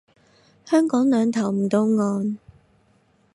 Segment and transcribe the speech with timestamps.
[0.65, 2.39] 香港兩頭唔到岸